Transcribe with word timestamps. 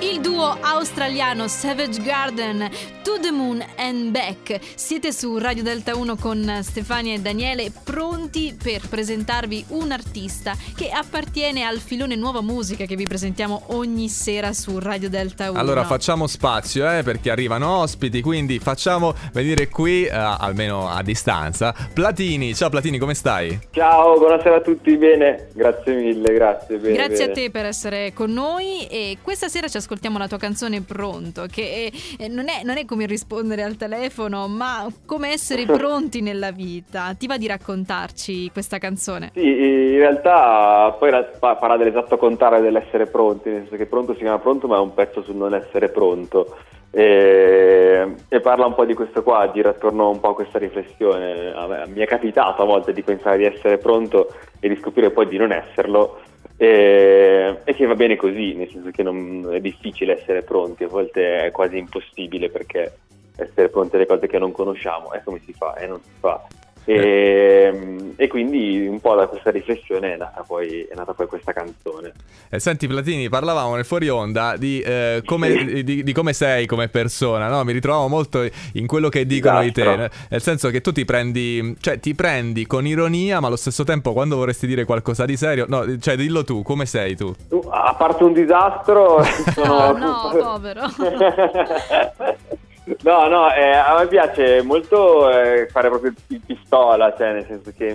Il 0.00 0.20
duo 0.20 0.56
australiano 0.60 1.48
Savage 1.48 2.00
Garden, 2.02 2.70
To 3.02 3.18
the 3.20 3.32
Moon 3.32 3.60
and 3.76 4.10
Back. 4.10 4.60
Siete 4.76 5.10
su 5.12 5.38
Radio 5.38 5.64
Delta 5.64 5.96
1 5.96 6.14
con 6.14 6.60
Stefania 6.62 7.14
e 7.14 7.18
Daniele, 7.18 7.72
pronti 7.82 8.56
per 8.62 8.82
presentarvi 8.88 9.64
un 9.70 9.90
artista 9.90 10.54
che 10.76 10.90
appartiene 10.90 11.64
al 11.64 11.78
filone 11.78 12.14
nuova 12.14 12.42
musica 12.42 12.84
che 12.84 12.94
vi 12.94 13.08
presentiamo 13.08 13.64
ogni 13.70 14.08
sera 14.08 14.52
su 14.52 14.78
Radio 14.78 15.10
Delta 15.10 15.50
1. 15.50 15.58
Allora 15.58 15.82
facciamo 15.82 16.28
spazio 16.28 16.88
eh, 16.88 17.02
perché 17.02 17.32
arrivano 17.32 17.78
ospiti, 17.78 18.22
quindi 18.22 18.60
facciamo 18.60 19.14
venire 19.32 19.66
qui, 19.66 20.04
eh, 20.04 20.10
almeno 20.14 20.88
a 20.88 21.02
distanza, 21.02 21.74
Platini. 21.92 22.54
Ciao 22.54 22.68
Platini, 22.68 22.98
come 22.98 23.14
stai? 23.14 23.58
Ciao, 23.72 24.16
buonasera 24.16 24.56
a 24.56 24.60
tutti, 24.60 24.96
bene? 24.96 25.48
Grazie 25.54 25.94
mille, 25.96 26.32
grazie. 26.32 26.76
Bene, 26.76 26.94
Grazie 26.94 27.16
bene. 27.16 27.30
a 27.30 27.34
te 27.34 27.50
per 27.50 27.64
essere 27.64 28.12
con 28.12 28.30
noi 28.30 28.86
e 28.86 29.18
questa 29.22 29.48
sera 29.48 29.66
ci 29.66 29.70
ascoltiamo 29.70 29.86
la 30.18 30.28
tua 30.28 30.38
canzone 30.38 30.82
Pronto, 30.82 31.46
che 31.50 31.92
eh, 32.18 32.28
non, 32.28 32.48
è, 32.48 32.62
non 32.64 32.76
è 32.76 32.84
come 32.84 33.06
rispondere 33.06 33.62
al 33.62 33.76
telefono, 33.76 34.48
ma 34.48 34.86
come 35.06 35.30
essere 35.30 35.64
pronti 35.66 36.20
nella 36.20 36.50
vita. 36.50 37.14
Ti 37.16 37.26
va 37.26 37.36
di 37.36 37.46
raccontarci 37.46 38.50
questa 38.50 38.78
canzone? 38.78 39.30
Sì, 39.34 39.46
in 39.46 39.98
realtà 39.98 40.94
poi 40.98 41.10
farà 41.38 41.76
dell'esatto 41.76 42.16
contrario 42.16 42.62
dell'essere 42.62 43.06
pronti, 43.06 43.50
nel 43.50 43.60
senso 43.60 43.76
che 43.76 43.86
pronto 43.86 44.12
si 44.14 44.20
chiama 44.20 44.38
pronto, 44.38 44.66
ma 44.66 44.76
è 44.76 44.80
un 44.80 44.94
pezzo 44.94 45.22
sul 45.22 45.36
non 45.36 45.54
essere 45.54 45.88
pronto. 45.88 46.56
E, 46.90 48.14
e 48.28 48.40
parla 48.40 48.66
un 48.66 48.74
po' 48.74 48.86
di 48.86 48.94
questo 48.94 49.22
qua, 49.22 49.50
gira 49.52 49.70
attorno 49.70 50.08
un 50.08 50.20
po' 50.20 50.30
a 50.30 50.34
questa 50.34 50.58
riflessione. 50.58 51.52
A 51.52 51.66
me- 51.66 51.86
mi 51.88 52.00
è 52.00 52.06
capitato 52.06 52.62
a 52.62 52.64
volte 52.64 52.92
di 52.92 53.02
pensare 53.02 53.38
di 53.38 53.44
essere 53.44 53.78
pronto 53.78 54.34
e 54.58 54.68
di 54.68 54.76
scoprire 54.76 55.10
poi 55.10 55.28
di 55.28 55.36
non 55.36 55.52
esserlo. 55.52 56.20
E, 56.60 57.60
e 57.62 57.74
che 57.74 57.86
va 57.86 57.94
bene 57.94 58.16
così, 58.16 58.54
nel 58.54 58.68
senso 58.68 58.90
che 58.90 59.04
non, 59.04 59.48
è 59.52 59.60
difficile 59.60 60.18
essere 60.20 60.42
pronti, 60.42 60.82
a 60.82 60.88
volte 60.88 61.44
è 61.44 61.50
quasi 61.52 61.78
impossibile 61.78 62.50
perché 62.50 62.98
essere 63.36 63.68
pronti 63.68 63.94
alle 63.94 64.06
cose 64.06 64.26
che 64.26 64.38
non 64.38 64.50
conosciamo, 64.50 65.12
e 65.12 65.22
come 65.22 65.40
si 65.44 65.52
fa? 65.52 65.76
E 65.76 65.86
non 65.86 66.00
si 66.02 66.10
fa. 66.18 66.44
E, 66.88 68.14
e 68.16 68.28
quindi 68.28 68.86
un 68.86 68.98
po' 68.98 69.14
da 69.14 69.26
questa 69.26 69.50
riflessione 69.50 70.14
è 70.14 70.16
nata 70.16 70.42
poi, 70.46 70.86
è 70.90 70.94
nata 70.94 71.12
poi 71.12 71.26
questa 71.26 71.52
canzone. 71.52 72.12
Eh, 72.48 72.58
senti 72.58 72.86
Platini, 72.86 73.28
parlavamo 73.28 73.74
nel 73.74 73.84
fuori 73.84 74.08
onda 74.08 74.56
di, 74.56 74.80
eh, 74.80 75.20
come, 75.26 75.82
di, 75.84 76.02
di 76.02 76.12
come 76.14 76.32
sei 76.32 76.64
come 76.64 76.88
persona, 76.88 77.48
no? 77.48 77.62
Mi 77.62 77.72
ritrovavo 77.72 78.08
molto 78.08 78.48
in 78.72 78.86
quello 78.86 79.10
che 79.10 79.26
dicono 79.26 79.60
di 79.60 79.70
te, 79.70 79.82
Disastro. 79.82 80.08
nel 80.30 80.40
senso 80.40 80.70
che 80.70 80.80
tu 80.80 80.90
ti 80.90 81.04
prendi, 81.04 81.76
cioè 81.78 82.00
ti 82.00 82.14
prendi 82.14 82.66
con 82.66 82.86
ironia, 82.86 83.38
ma 83.40 83.48
allo 83.48 83.56
stesso 83.56 83.84
tempo 83.84 84.14
quando 84.14 84.36
vorresti 84.36 84.66
dire 84.66 84.84
qualcosa 84.84 85.26
di 85.26 85.36
serio, 85.36 85.66
no, 85.68 85.98
cioè 85.98 86.16
dillo 86.16 86.42
tu, 86.42 86.62
come 86.62 86.86
sei 86.86 87.14
tu? 87.16 87.34
A 87.68 87.94
parte 87.98 88.24
un 88.24 88.32
disastro, 88.32 89.22
sono... 89.52 89.78
Ah, 89.78 89.92
no, 89.92 90.30
povero. 90.32 90.82
No, 93.02 93.26
no, 93.28 93.52
eh, 93.52 93.70
a 93.70 93.98
me 93.98 94.06
piace 94.06 94.62
molto 94.62 95.30
eh, 95.30 95.66
fare 95.70 95.88
proprio 95.88 96.12
il 96.28 96.40
pistola, 96.44 97.14
cioè 97.16 97.32
nel 97.32 97.46
senso 97.46 97.72
che 97.76 97.86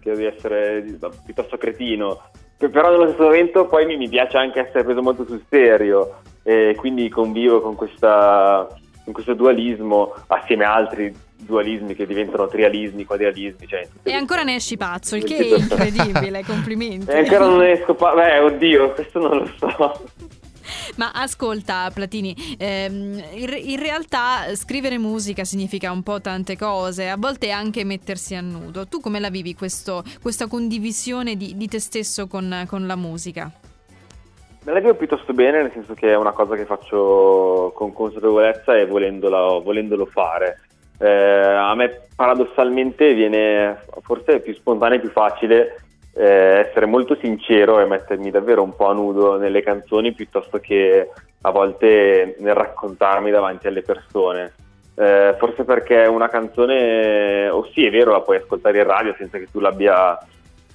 credo 0.00 0.18
di 0.18 0.24
essere 0.24 0.84
piuttosto 1.24 1.56
cretino, 1.56 2.22
però 2.56 2.90
nello 2.90 3.08
stesso 3.08 3.24
momento 3.24 3.66
poi 3.66 3.86
mi, 3.86 3.96
mi 3.96 4.08
piace 4.08 4.36
anche 4.36 4.60
essere 4.60 4.84
preso 4.84 5.02
molto 5.02 5.24
sul 5.24 5.42
serio 5.48 6.20
e 6.42 6.74
quindi 6.76 7.08
convivo 7.08 7.60
con, 7.60 7.74
questa, 7.74 8.66
con 9.04 9.12
questo 9.12 9.34
dualismo 9.34 10.14
assieme 10.28 10.64
a 10.64 10.74
altri 10.74 11.14
dualismi 11.36 11.94
che 11.94 12.06
diventano 12.06 12.46
trialismi, 12.46 13.04
quadrialismi. 13.04 13.66
Cioè, 13.66 13.88
E 14.02 14.12
ancora 14.12 14.42
ne 14.42 14.56
esci 14.56 14.76
pazzo, 14.76 15.16
il 15.16 15.24
che 15.24 15.36
è 15.36 15.58
incredibile, 15.58 16.44
complimenti. 16.44 17.10
E 17.10 17.18
ancora 17.18 17.46
non 17.46 17.62
esco, 17.62 17.94
pa- 17.94 18.14
beh 18.14 18.38
oddio, 18.38 18.92
questo 18.92 19.18
non 19.18 19.38
lo 19.38 19.50
so. 19.58 20.02
Ma 20.96 21.12
ascolta, 21.12 21.90
Platini, 21.92 22.34
ehm, 22.58 23.22
in, 23.34 23.60
in 23.62 23.78
realtà 23.78 24.54
scrivere 24.54 24.98
musica 24.98 25.44
significa 25.44 25.90
un 25.90 26.02
po' 26.02 26.20
tante 26.20 26.56
cose, 26.56 27.08
a 27.08 27.16
volte 27.16 27.50
anche 27.50 27.84
mettersi 27.84 28.34
a 28.34 28.40
nudo. 28.40 28.86
Tu 28.86 29.00
come 29.00 29.20
la 29.20 29.30
vivi 29.30 29.54
questo- 29.54 30.02
questa 30.20 30.46
condivisione 30.46 31.36
di, 31.36 31.56
di 31.56 31.68
te 31.68 31.80
stesso 31.80 32.26
con, 32.26 32.64
con 32.66 32.86
la 32.86 32.96
musica? 32.96 33.50
Me 34.62 34.72
la 34.72 34.80
vivo 34.80 34.94
piuttosto 34.94 35.32
bene, 35.32 35.62
nel 35.62 35.70
senso 35.72 35.94
che 35.94 36.10
è 36.10 36.16
una 36.16 36.32
cosa 36.32 36.54
che 36.54 36.66
faccio 36.66 37.72
con 37.74 37.94
consapevolezza 37.94 38.76
e 38.76 38.86
volendolo 38.86 40.06
fare. 40.06 40.60
Eh, 40.98 41.08
a 41.08 41.74
me 41.74 42.08
paradossalmente 42.14 43.14
viene 43.14 43.78
forse 44.02 44.40
più 44.40 44.52
spontaneo 44.52 44.98
e 44.98 45.00
più 45.00 45.10
facile 45.10 45.76
eh, 46.14 46.66
essere 46.68 46.86
molto 46.86 47.16
sincero 47.20 47.80
e 47.80 47.86
mettermi 47.86 48.30
davvero 48.30 48.62
un 48.62 48.74
po' 48.74 48.88
a 48.88 48.92
nudo 48.92 49.36
nelle 49.38 49.62
canzoni 49.62 50.12
piuttosto 50.12 50.58
che 50.58 51.08
a 51.42 51.50
volte 51.50 52.36
nel 52.38 52.54
raccontarmi 52.54 53.30
davanti 53.30 53.66
alle 53.66 53.82
persone. 53.82 54.52
Eh, 54.94 55.34
forse 55.38 55.64
perché 55.64 56.04
una 56.04 56.28
canzone, 56.28 57.48
o 57.48 57.66
sì 57.72 57.86
è 57.86 57.90
vero, 57.90 58.12
la 58.12 58.20
puoi 58.20 58.36
ascoltare 58.36 58.78
in 58.78 58.84
radio 58.86 59.14
senza 59.16 59.38
che 59.38 59.48
tu 59.50 59.60
l'abbia 59.60 60.18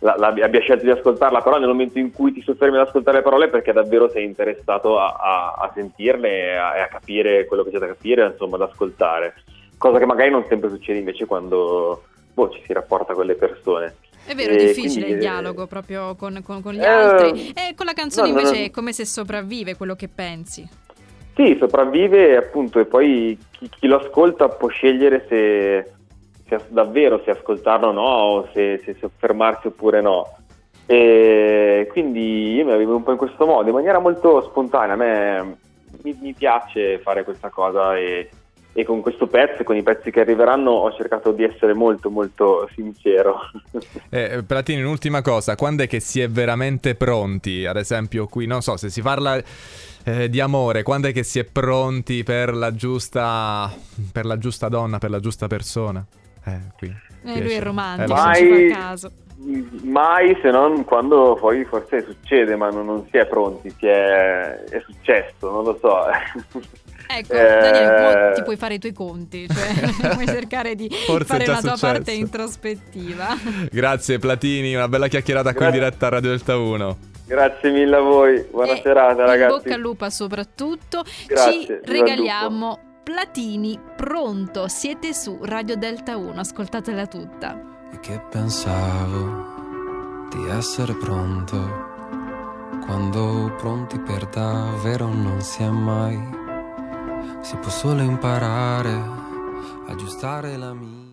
la- 0.00 0.16
la- 0.18 0.28
abbia 0.28 0.60
scelto 0.60 0.84
di 0.84 0.90
ascoltarla, 0.90 1.40
però 1.40 1.58
nel 1.58 1.68
momento 1.68 1.98
in 1.98 2.12
cui 2.12 2.32
ti 2.32 2.42
soffermi 2.42 2.76
ad 2.76 2.86
ascoltare 2.86 3.18
le 3.18 3.22
parole 3.22 3.48
perché 3.48 3.72
davvero 3.72 4.10
sei 4.10 4.24
interessato 4.24 4.98
a, 4.98 5.16
a- 5.18 5.54
a 5.58 5.70
sentirle 5.74 6.28
e 6.28 6.54
a, 6.54 6.82
a 6.82 6.88
capire 6.88 7.46
quello 7.46 7.62
che 7.64 7.70
c'è 7.70 7.78
da 7.78 7.86
capire, 7.86 8.24
insomma, 8.26 8.56
ad 8.56 8.62
ascoltare. 8.62 9.34
Cosa 9.78 9.98
che 9.98 10.06
magari 10.06 10.30
non 10.30 10.44
sempre 10.46 10.68
succede 10.68 10.98
invece 10.98 11.24
quando 11.26 12.02
boh, 12.34 12.50
ci 12.50 12.62
si 12.66 12.72
rapporta 12.72 13.14
con 13.14 13.24
le 13.26 13.34
persone. 13.34 13.94
È 14.26 14.34
vero, 14.34 14.54
è 14.54 14.56
difficile 14.56 15.04
quindi, 15.04 15.12
il 15.12 15.18
dialogo 15.18 15.66
proprio 15.66 16.14
con, 16.14 16.40
con- 16.44 16.62
con 16.62 16.72
gli 16.72 16.80
eh, 16.80 16.86
altri. 16.86 17.52
E 17.52 17.74
con 17.74 17.86
la 17.86 17.92
canzone 17.92 18.28
no, 18.28 18.34
no, 18.34 18.40
invece 18.40 18.58
no. 18.60 18.66
è 18.66 18.70
come 18.70 18.92
se 18.92 19.04
sopravvive 19.04 19.76
quello 19.76 19.94
che 19.94 20.08
pensi. 20.08 20.68
Sì, 21.34 21.56
sopravvive 21.58 22.36
appunto 22.36 22.78
e 22.78 22.86
poi 22.86 23.36
chi, 23.50 23.68
chi 23.68 23.86
lo 23.86 23.96
ascolta 23.96 24.48
può 24.48 24.68
scegliere 24.68 25.26
se, 25.28 25.92
se 26.48 26.64
davvero 26.68 27.20
se 27.24 27.32
ascoltarlo 27.32 27.88
o 27.88 27.92
no, 27.92 28.02
o 28.02 28.48
se, 28.52 28.80
se 28.84 28.96
soffermarsi 28.98 29.66
oppure 29.66 30.00
no. 30.00 30.36
E 30.86 31.88
quindi 31.90 32.54
io 32.54 32.64
me 32.64 32.72
la 32.72 32.76
vivo 32.76 32.94
un 32.94 33.02
po' 33.02 33.12
in 33.12 33.16
questo 33.16 33.46
modo, 33.46 33.68
in 33.68 33.74
maniera 33.74 33.98
molto 33.98 34.42
spontanea. 34.42 34.94
A 34.94 34.96
me 34.96 35.56
mi, 36.02 36.16
mi 36.20 36.32
piace 36.34 36.98
fare 36.98 37.24
questa 37.24 37.48
cosa 37.48 37.96
e, 37.96 38.28
e 38.76 38.84
con 38.84 39.00
questo 39.00 39.28
pezzo 39.28 39.62
e 39.62 39.64
con 39.64 39.76
i 39.76 39.84
pezzi 39.84 40.10
che 40.10 40.20
arriveranno 40.20 40.72
ho 40.72 40.92
cercato 40.92 41.30
di 41.30 41.44
essere 41.44 41.74
molto 41.74 42.10
molto 42.10 42.68
sincero. 42.74 43.40
Eh, 44.10 44.42
Platini, 44.44 44.82
un'ultima 44.82 45.22
cosa, 45.22 45.54
quando 45.54 45.84
è 45.84 45.86
che 45.86 46.00
si 46.00 46.20
è 46.20 46.28
veramente 46.28 46.96
pronti? 46.96 47.64
Ad 47.66 47.76
esempio 47.76 48.26
qui, 48.26 48.46
non 48.46 48.62
so, 48.62 48.76
se 48.76 48.90
si 48.90 49.00
parla 49.00 49.40
eh, 50.04 50.28
di 50.28 50.40
amore, 50.40 50.82
quando 50.82 51.06
è 51.06 51.12
che 51.12 51.22
si 51.22 51.38
è 51.38 51.44
pronti 51.44 52.24
per 52.24 52.52
la 52.52 52.74
giusta, 52.74 53.72
per 54.12 54.24
la 54.26 54.38
giusta 54.38 54.68
donna, 54.68 54.98
per 54.98 55.10
la 55.10 55.20
giusta 55.20 55.46
persona? 55.46 56.04
Eh, 56.44 56.58
qui. 56.76 56.92
Eh, 57.26 57.40
lui 57.40 57.52
è 57.52 57.60
romantico, 57.60 58.16
ci 58.34 58.70
fa 58.70 58.76
caso. 58.76 59.12
Mai 59.84 60.36
se 60.42 60.50
non 60.50 60.84
quando 60.84 61.36
poi 61.38 61.64
forse 61.64 62.02
succede, 62.02 62.56
ma 62.56 62.70
non, 62.70 62.86
non 62.86 63.06
si 63.08 63.18
è 63.18 63.26
pronti, 63.26 63.70
si 63.78 63.86
è, 63.86 64.64
è 64.64 64.82
successo, 64.84 65.50
non 65.50 65.62
lo 65.62 65.78
so. 65.80 66.70
Ecco, 67.06 67.32
Eh, 67.32 67.60
Daniele, 67.60 68.32
ti 68.34 68.42
puoi 68.42 68.56
fare 68.56 68.74
i 68.74 68.78
tuoi 68.78 68.92
conti, 68.92 69.46
cioè 69.48 70.10
puoi 70.14 70.26
cercare 70.26 70.74
di 70.74 70.88
Forse 71.06 71.24
fare 71.26 71.46
la 71.46 71.60
tua 71.60 71.76
successo. 71.76 71.86
parte 71.86 72.12
introspettiva. 72.12 73.26
Grazie 73.70 74.18
Platini, 74.18 74.74
una 74.74 74.88
bella 74.88 75.08
chiacchierata 75.08 75.52
qui 75.54 75.64
in 75.64 75.70
Grazie. 75.70 75.78
diretta 75.80 76.06
a 76.06 76.08
Radio 76.10 76.30
Delta 76.30 76.56
1. 76.56 76.96
Grazie 77.26 77.70
mille 77.70 77.96
a 77.96 78.00
voi, 78.00 78.44
buona 78.50 78.72
E 78.72 78.80
serata 78.82 79.22
in 79.22 79.28
ragazzi. 79.28 79.54
bocca 79.56 79.74
al 79.74 79.80
lupo 79.80 80.08
soprattutto. 80.10 81.02
Grazie, 81.26 81.60
Ci 81.60 81.78
regaliamo 81.84 82.78
Platini 83.02 83.78
pronto. 83.96 84.68
Siete 84.68 85.12
su 85.14 85.38
Radio 85.42 85.76
Delta 85.76 86.16
1, 86.16 86.38
ascoltatela 86.40 87.06
tutta. 87.06 87.58
E 87.92 88.00
che 88.00 88.20
pensavo 88.30 89.52
di 90.30 90.48
essere 90.50 90.94
pronto 90.94 91.92
quando 92.84 93.54
pronti 93.56 93.98
per 94.00 94.26
davvero 94.26 95.06
non 95.06 95.40
si 95.40 95.62
è 95.62 95.68
mai. 95.68 96.42
Si 97.44 97.56
può 97.56 97.68
solo 97.68 98.00
imparare, 98.00 98.98
aggiustare 99.86 100.56
la 100.56 100.72
mia. 100.72 101.04